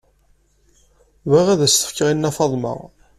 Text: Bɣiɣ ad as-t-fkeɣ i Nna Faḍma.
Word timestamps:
Bɣiɣ 1.29 1.47
ad 1.49 1.61
as-t-fkeɣ 1.65 2.07
i 2.09 2.13
Nna 2.15 2.31
Faḍma. 2.37 2.73